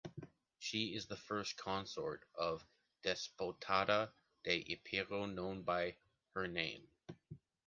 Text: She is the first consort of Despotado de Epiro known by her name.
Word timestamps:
She 0.57 0.95
is 0.95 1.05
the 1.05 1.15
first 1.15 1.57
consort 1.57 2.25
of 2.33 2.65
Despotado 3.03 4.11
de 4.43 4.63
Epiro 4.67 5.27
known 5.31 5.61
by 5.61 5.95
her 6.33 6.47
name. 6.47 6.89